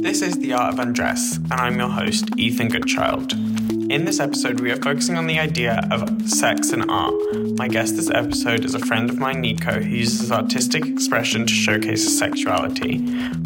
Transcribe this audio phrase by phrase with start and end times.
[0.00, 3.32] This is The Art of Undress, and I'm your host, Ethan Goodchild.
[3.32, 7.14] In this episode, we are focusing on the idea of sex and art.
[7.58, 11.52] My guest this episode is a friend of mine, Nico, who uses artistic expression to
[11.52, 12.98] showcase his sexuality.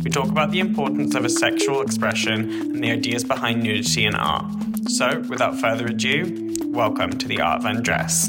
[0.05, 4.15] We talk about the importance of a sexual expression and the ideas behind nudity in
[4.15, 4.45] art.
[4.89, 8.29] So, without further ado, welcome to The Art of Undress.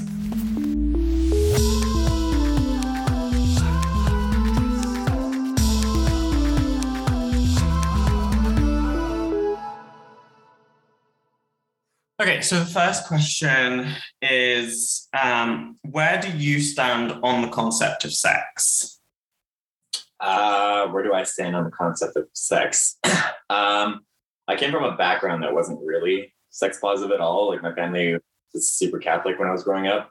[12.43, 13.88] So the first question
[14.21, 18.99] is um, Where do you stand on the concept of sex?
[20.20, 22.98] Uh, where do I stand on the concept of sex?
[23.49, 24.01] um,
[24.48, 27.49] I came from a background that wasn't really sex positive at all.
[27.49, 28.17] Like my family
[28.53, 30.09] was super Catholic when I was growing up.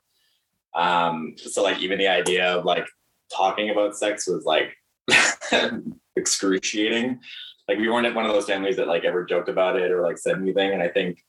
[0.74, 2.86] Um, so like even the idea of like
[3.34, 4.74] talking about sex was like
[6.16, 7.20] excruciating.
[7.68, 10.18] Like we weren't one of those families that like ever joked about it or like
[10.18, 10.72] said anything.
[10.72, 11.22] And I think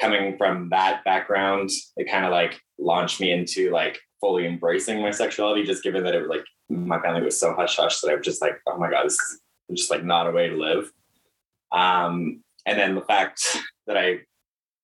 [0.00, 5.10] coming from that background, it kind of like launched me into like fully embracing my
[5.10, 8.14] sexuality, just given that it was like my family was so hush hush that I
[8.14, 9.40] was just like, oh my God, this is
[9.74, 10.90] just like not a way to live.
[11.72, 14.20] Um, and then the fact that I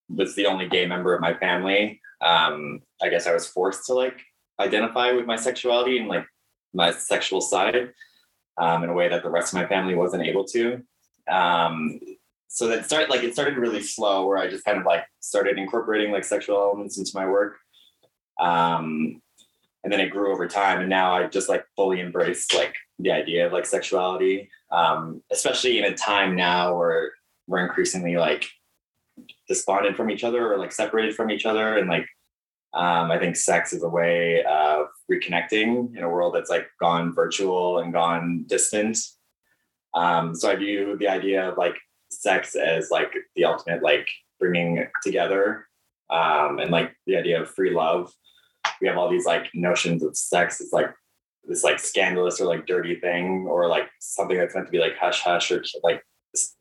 [0.09, 3.95] was the only gay member of my family, um, I guess I was forced to
[3.95, 4.21] like
[4.59, 6.27] identify with my sexuality and like
[6.75, 7.93] my sexual side
[8.59, 10.83] um, in a way that the rest of my family wasn't able to.
[11.31, 11.99] Um,
[12.53, 15.57] so that started like it started really slow where I just kind of like started
[15.57, 17.59] incorporating like sexual elements into my work.
[18.41, 19.23] Um,
[19.85, 23.13] and then it grew over time and now I just like fully embrace like the
[23.13, 24.51] idea of like sexuality.
[24.73, 27.13] Um, especially in a time now where
[27.47, 28.45] we're increasingly like
[29.47, 32.09] despondent from each other or like separated from each other and like
[32.75, 37.15] um, I think sex is a way of reconnecting in a world that's like gone
[37.15, 38.99] virtual and gone distant.
[39.95, 41.77] Um, so I view the idea of like
[42.11, 44.09] sex as like the ultimate like
[44.39, 45.67] bringing together
[46.11, 48.13] um, and like the idea of free love.
[48.81, 50.93] We have all these like notions of sex it's like
[51.45, 54.97] this like scandalous or like dirty thing or like something that's meant to be like
[54.99, 56.03] hush hush or like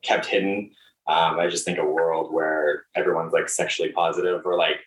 [0.04, 0.72] kept hidden.
[1.08, 4.80] Um, i just think a world where everyone's like sexually positive or like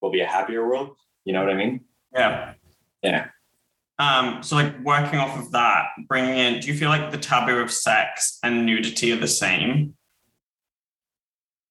[0.00, 0.96] will be a happier world.
[1.24, 1.80] You know what i mean?
[2.12, 2.54] Yeah.
[3.02, 3.28] Yeah
[3.98, 7.58] um, so like working off of that, bringing in, do you feel like the taboo
[7.58, 9.94] of sex and nudity are the same?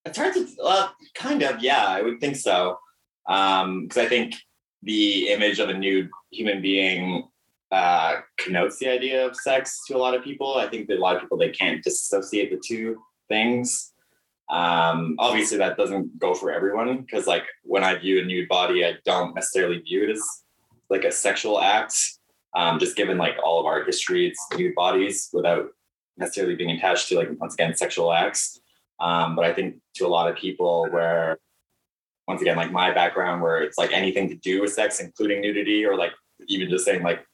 [0.06, 2.78] It's hard to, uh, kind of, yeah, I would think so.
[3.25, 4.35] Because um, I think
[4.81, 7.28] the image of a nude human being
[7.72, 10.57] uh, connotes the idea of sex to a lot of people.
[10.57, 13.94] I think that a lot of people they can't disassociate the two things.
[14.50, 18.85] Um, obviously, that doesn't go for everyone because, like, when I view a nude body,
[18.85, 20.22] I don't necessarily view it as
[20.94, 21.96] like a sexual act.
[22.56, 25.70] Um, just given like all of our history, it's nude bodies without
[26.18, 28.59] necessarily being attached to like once again sexual acts.
[29.00, 31.40] Um, but I think to a lot of people where
[32.28, 35.84] once again like my background where it's like anything to do with sex, including nudity
[35.84, 36.12] or like
[36.48, 37.26] even just saying like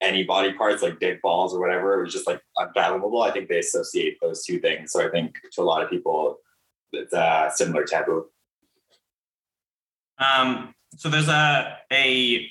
[0.00, 3.22] any body parts like dick balls or whatever, it was just like unfathomable.
[3.22, 4.92] I think they associate those two things.
[4.92, 6.38] So I think to a lot of people
[6.92, 8.26] it's a similar taboo.
[10.18, 12.50] Um, so there's a a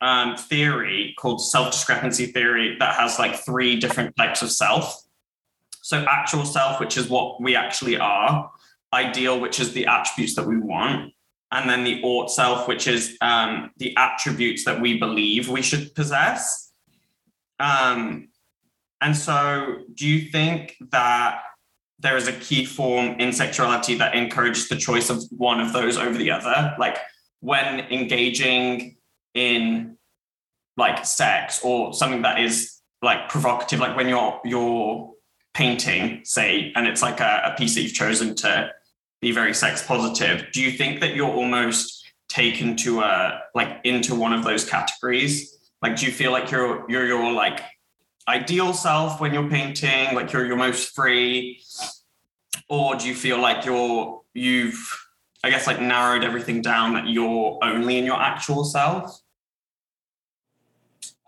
[0.00, 5.02] um, theory called self discrepancy theory that has like three different types of self.
[5.82, 8.50] So, actual self, which is what we actually are,
[8.92, 11.12] ideal, which is the attributes that we want,
[11.52, 15.94] and then the ought self, which is um, the attributes that we believe we should
[15.94, 16.72] possess.
[17.58, 18.28] Um,
[19.00, 21.42] and so, do you think that
[21.98, 25.96] there is a key form in sexuality that encourages the choice of one of those
[25.96, 26.74] over the other?
[26.78, 26.98] Like
[27.40, 28.95] when engaging
[29.36, 29.96] in
[30.76, 35.12] like sex or something that is like provocative, like when you're you're
[35.54, 38.70] painting, say, and it's like a, a piece that you've chosen to
[39.20, 44.14] be very sex positive, do you think that you're almost taken to a like into
[44.14, 45.56] one of those categories?
[45.82, 47.60] Like, do you feel like you're you're your like
[48.28, 51.62] ideal self when you're painting, like you're your most free,
[52.68, 54.78] or do you feel like you're you've
[55.44, 59.20] I guess like narrowed everything down that you're only in your actual self?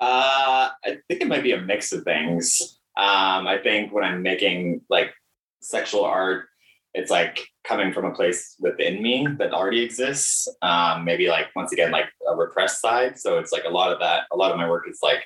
[0.00, 2.78] Uh, I think it might be a mix of things.
[2.96, 5.12] Um, I think when I'm making like
[5.60, 6.46] sexual art,
[6.94, 10.48] it's like coming from a place within me that already exists.
[10.62, 13.18] Um, maybe like once again, like a repressed side.
[13.18, 14.24] So it's like a lot of that.
[14.32, 15.24] A lot of my work is like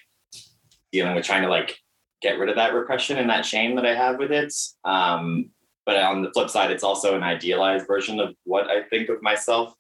[0.91, 1.79] dealing with trying to like
[2.21, 4.53] get rid of that repression and that shame that I have with it.
[4.85, 5.51] Um,
[5.85, 9.23] but on the flip side, it's also an idealized version of what I think of
[9.23, 9.75] myself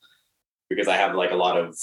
[0.68, 1.76] because I have like a lot of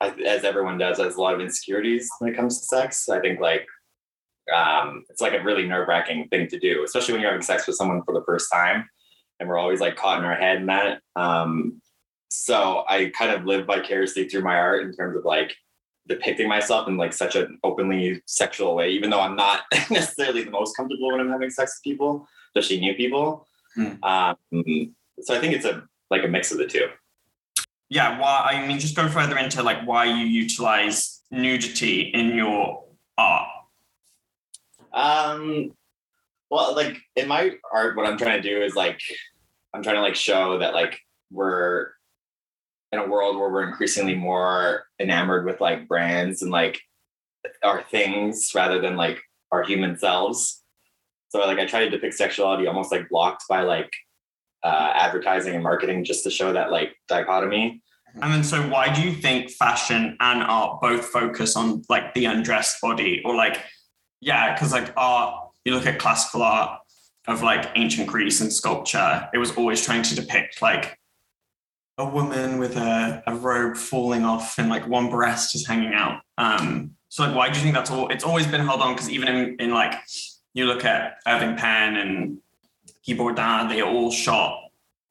[0.00, 3.08] as everyone does, has a lot of insecurities when it comes to sex.
[3.08, 3.66] I think like
[4.54, 7.66] um, it's like a really nerve wracking thing to do, especially when you're having sex
[7.66, 8.88] with someone for the first time.
[9.38, 11.00] And we're always like caught in our head in that.
[11.14, 11.80] Um,
[12.30, 15.54] so I kind of live vicariously through my art in terms of like
[16.08, 20.50] depicting myself in like such an openly sexual way, even though I'm not necessarily the
[20.50, 23.46] most comfortable when I'm having sex with people, especially new people.
[23.74, 24.02] Hmm.
[24.02, 24.36] Um,
[25.20, 26.86] so I think it's a like a mix of the two.
[27.88, 32.84] Yeah, why I mean just go further into like why you utilize nudity in your
[33.16, 33.48] art.
[34.92, 35.72] Um,
[36.50, 39.00] well, like in my art, what I'm trying to do is like
[39.72, 40.98] I'm trying to like show that like
[41.30, 41.90] we're
[42.92, 46.80] in a world where we're increasingly more enamored with like brands and like
[47.62, 49.20] our things rather than like
[49.52, 50.62] our human selves.
[51.28, 53.90] So like I try to depict sexuality almost like blocked by like
[54.66, 57.82] uh, advertising and marketing just to show that like dichotomy.
[58.20, 62.24] And then so why do you think fashion and art both focus on like the
[62.24, 63.62] undressed body or like
[64.20, 66.80] yeah, because like art, you look at classical art
[67.28, 70.98] of like ancient Greece and sculpture, it was always trying to depict like
[71.98, 76.22] a woman with a, a robe falling off and like one breast is hanging out.
[76.38, 78.94] Um, so like why do you think that's all it's always been held on?
[78.94, 79.94] Because even in, in like
[80.54, 82.38] you look at Irving Penn and
[83.06, 84.62] Guy Bourdin, they all shot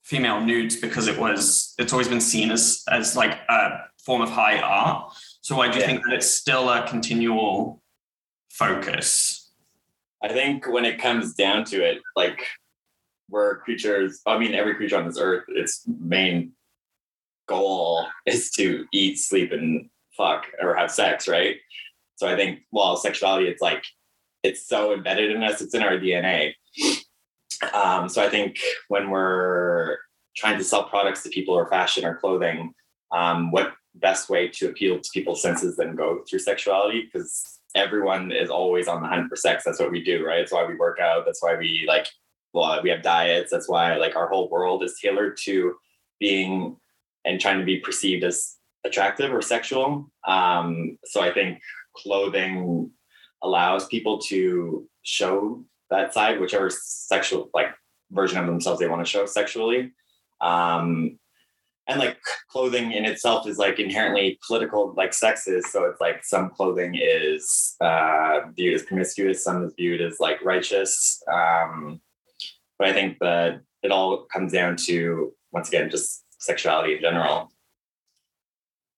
[0.03, 3.69] female nudes because it was it's always been seen as as like a
[4.03, 5.13] form of high art.
[5.41, 5.87] So why do you Yeah.
[5.87, 7.81] think that it's still a continual
[8.49, 9.51] focus?
[10.23, 12.47] I think when it comes down to it, like
[13.29, 16.53] we're creatures, I mean, every creature on this earth, its main
[17.47, 21.57] goal is to eat, sleep, and fuck or have sex, right?
[22.15, 23.83] So I think, well, sexuality, it's like,
[24.43, 26.53] it's so embedded in us, it's in our DNA.
[27.73, 29.97] Um, so I think when we're
[30.35, 32.73] trying to sell products to people or fashion or clothing,
[33.11, 37.03] um, what best way to appeal to people's senses than go through sexuality?
[37.03, 39.63] Because everyone is always on the hunt for sex.
[39.63, 40.39] That's what we do, right?
[40.39, 41.25] That's why we work out.
[41.25, 42.07] That's why we like,
[42.53, 43.51] well, we have diets.
[43.51, 45.75] That's why like our whole world is tailored to
[46.19, 46.77] being
[47.25, 48.55] and trying to be perceived as
[48.85, 50.09] attractive or sexual.
[50.27, 51.59] Um, so I think
[51.97, 52.91] clothing
[53.43, 57.67] allows people to show that side, whichever sexual like
[58.11, 59.91] version of themselves they want to show sexually.
[60.41, 61.19] Um,
[61.87, 62.17] and like
[62.49, 65.65] clothing in itself is like inherently political, like sexist.
[65.65, 70.43] So it's like some clothing is uh, viewed as promiscuous, some is viewed as like
[70.43, 71.21] righteous.
[71.31, 72.01] Um,
[72.79, 77.51] but I think that it all comes down to once again just sexuality in general.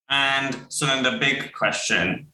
[0.08, 2.28] And so then the big question.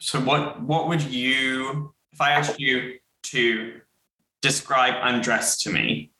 [0.00, 2.98] So what what would you if I asked you
[3.30, 3.80] to
[4.42, 6.12] describe undress to me,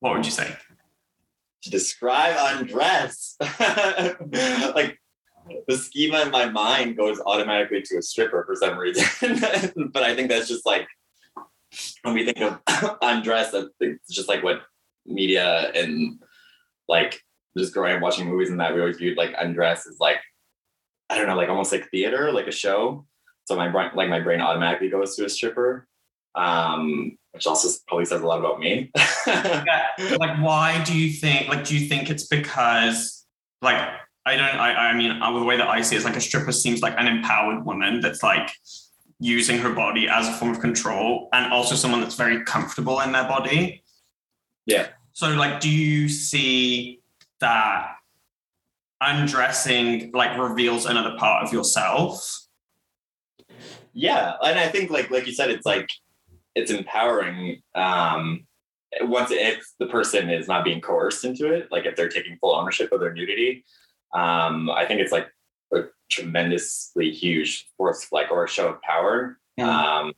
[0.00, 0.56] what would you say?
[1.62, 4.98] To describe undress, like
[5.68, 9.04] the schema in my mind goes automatically to a stripper for some reason.
[9.92, 10.88] but I think that's just like
[12.02, 12.60] when we think of
[13.02, 14.62] undress, it's just like what
[15.06, 16.20] media and
[16.88, 17.22] like
[17.56, 20.18] just growing up watching movies and that we always viewed like undress as like
[21.10, 23.04] I don't know, like almost like theater, like a show.
[23.44, 25.86] So my brain, like my brain automatically goes to a stripper,
[26.34, 28.90] um, which also probably says a lot about me.
[29.26, 33.24] Yeah, like why do you think like do you think it's because
[33.60, 33.78] like
[34.26, 36.20] I don't I I mean uh, the way that I see it is like a
[36.20, 38.50] stripper seems like an empowered woman that's like
[39.20, 43.12] using her body as a form of control and also someone that's very comfortable in
[43.12, 43.82] their body.
[44.66, 44.88] Yeah.
[45.12, 47.00] So like do you see
[47.40, 47.94] that
[49.00, 52.42] undressing like reveals another part of yourself?
[53.94, 55.86] yeah and i think like like you said it's like
[56.54, 58.46] it's empowering um
[59.02, 62.54] once if the person is not being coerced into it like if they're taking full
[62.54, 63.64] ownership of their nudity
[64.14, 65.28] um i think it's like
[65.72, 70.12] a tremendously huge force like or a show of power um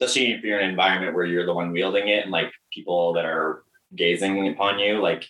[0.00, 3.12] especially if you're in an environment where you're the one wielding it and like people
[3.12, 5.26] that are gazing upon you like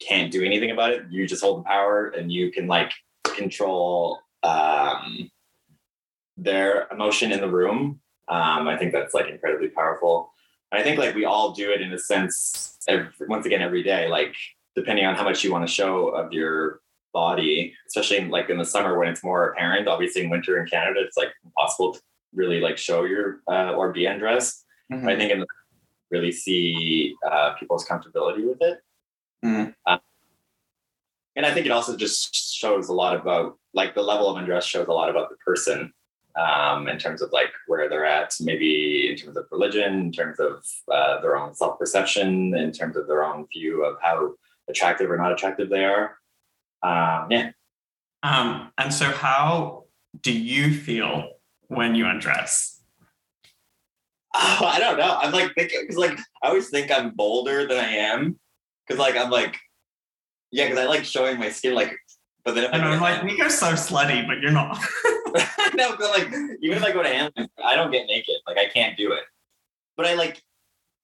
[0.00, 2.92] can't do anything about it you just hold the power and you can like
[3.24, 5.30] control um
[6.40, 8.00] their emotion in the room.
[8.30, 10.32] Um, I think that's like incredibly powerful.
[10.70, 13.82] And I think like we all do it in a sense, every, once again, every
[13.82, 14.34] day, like
[14.76, 16.80] depending on how much you want to show of your
[17.12, 19.88] body, especially like in the summer when it's more apparent.
[19.88, 22.00] Obviously, in winter in Canada, it's like impossible to
[22.32, 24.64] really like show your uh, or be undressed.
[24.92, 25.04] Mm-hmm.
[25.04, 25.46] But I think in the
[26.10, 28.78] really see uh, people's comfortability with it.
[29.44, 29.74] Mhm.
[29.86, 29.98] Uh,
[31.36, 34.64] and I think it also just shows a lot about like the level of undress
[34.64, 35.92] shows a lot about the person
[36.36, 40.38] um, in terms of like where they're at, maybe in terms of religion, in terms
[40.38, 44.34] of uh, their own self perception, in terms of their own view of how
[44.68, 46.16] attractive or not attractive they are.
[46.82, 47.50] Um, yeah.
[48.22, 49.84] Um, and so how
[50.22, 51.30] do you feel
[51.68, 52.80] when you undress?
[54.34, 55.18] Oh, I don't know.
[55.20, 58.38] I'm like thinking because like I always think I'm bolder than I am
[58.86, 59.56] because like I'm like
[60.52, 61.96] yeah because I like showing my skin like
[62.44, 64.78] but then if I know, I'm like, we Nico's so slutty, but you're not.
[65.74, 66.28] no, but like
[66.62, 68.36] even if I go to Hanlan, I don't get naked.
[68.46, 69.24] Like I can't do it.
[69.96, 70.42] But I like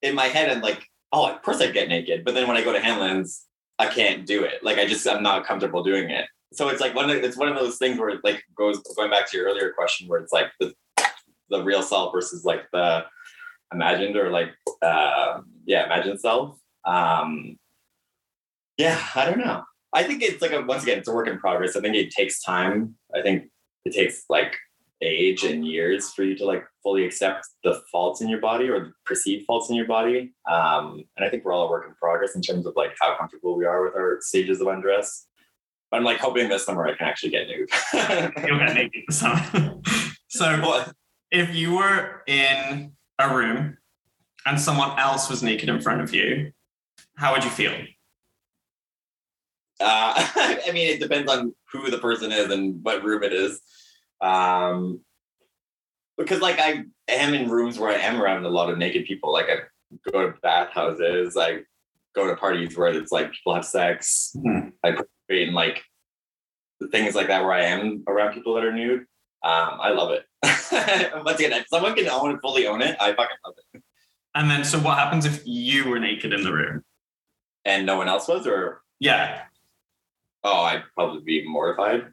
[0.03, 2.25] in my head, I'm like, oh, of course I'd get naked.
[2.25, 3.47] But then when I go to Hanlan's,
[3.79, 4.63] I can't do it.
[4.63, 6.27] Like I just I'm not comfortable doing it.
[6.53, 9.11] So it's like one of it's one of those things where it like goes going
[9.11, 10.75] back to your earlier question where it's like the
[11.51, 13.05] the real self versus like the
[13.73, 16.59] imagined or like uh, yeah imagined self.
[16.85, 17.59] Um,
[18.79, 19.65] yeah, I don't know.
[19.93, 21.77] I think it's like a, once again it's a work in progress.
[21.77, 22.97] I think it takes time.
[23.15, 23.51] I think
[23.87, 24.57] it takes like
[25.03, 28.81] age and years for you to like fully accept the faults in your body or
[28.81, 30.33] the perceived faults in your body.
[30.51, 33.17] Um, and I think we're all a work in progress in terms of like how
[33.17, 35.27] comfortable we are with our stages of undress.
[35.91, 37.69] But I'm like hoping this summer I can actually get nude.
[38.47, 39.41] You'll get naked this summer.
[40.29, 40.93] so What?
[41.31, 43.77] if you were in a room
[44.47, 46.53] and someone else was naked in front of you,
[47.17, 47.73] how would you feel?
[49.81, 50.15] Uh,
[50.67, 53.61] I mean, it depends on who the person is and what room it is.
[54.21, 55.01] Um,
[56.17, 59.33] because like I am in rooms where I am around a lot of naked people.
[59.33, 59.57] Like I
[60.11, 61.61] go to bathhouses, I
[62.15, 64.35] go to parties where it's like people have sex.
[64.37, 64.73] Mhm.
[64.83, 65.83] I participate in like
[66.81, 69.01] the things like that where I am around people that are nude.
[69.43, 70.25] Um, I love it.
[71.25, 73.83] Once again, if someone can own it, fully own it, I fucking love it.
[74.35, 76.83] And then, so what happens if you were naked in the room?
[77.65, 79.43] And no one else was, or Yeah,
[80.47, 82.07] oh, I'd probably be mortified.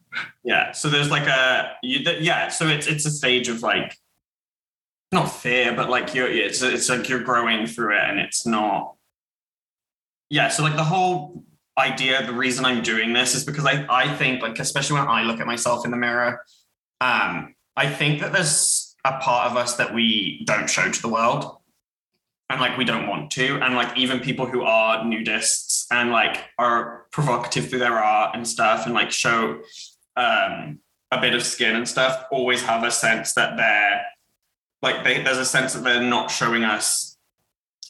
[0.43, 0.71] yeah.
[0.71, 2.49] So there's like a you, yeah.
[2.49, 3.95] So it's it's a stage of like
[5.11, 8.95] not fear, but like you're it's it's like you're growing through it, and it's not.
[10.29, 10.49] Yeah.
[10.49, 11.43] So like the whole
[11.77, 15.23] idea, the reason I'm doing this is because I I think like especially when I
[15.23, 16.43] look at myself in the mirror,
[16.99, 21.09] um, I think that there's a part of us that we don't show to the
[21.09, 21.57] world.
[22.49, 26.43] And like we don't want to, and like even people who are nudists and like
[26.59, 29.61] are provocative through their art and stuff, and like show
[30.15, 34.03] um, a bit of skin and stuff, always have a sense that they're
[34.83, 37.17] like they, there's a sense that they're not showing us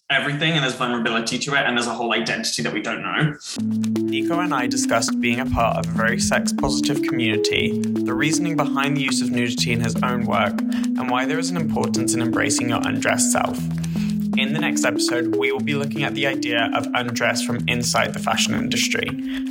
[0.10, 3.36] everything, and there's vulnerability to it, and there's a whole identity that we don't know.
[3.98, 8.56] Nico and I discussed being a part of a very sex positive community, the reasoning
[8.56, 12.14] behind the use of nudity in his own work, and why there is an importance
[12.14, 13.58] in embracing your undressed self.
[14.36, 18.14] In the next episode, we will be looking at the idea of undress from inside
[18.14, 19.08] the fashion industry.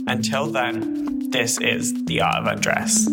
[0.08, 3.06] Until then, this is The Art of Undress.